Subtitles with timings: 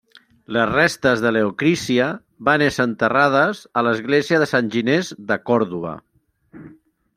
[0.55, 2.07] Les restes de Leocrícia
[2.47, 5.95] van ésser enterrades a l'església de San Ginés de Còrdova.